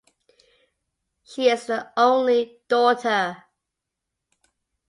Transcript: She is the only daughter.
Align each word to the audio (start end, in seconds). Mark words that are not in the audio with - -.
She 1.23 1.47
is 1.47 1.67
the 1.67 1.93
only 1.95 2.57
daughter. 2.67 3.43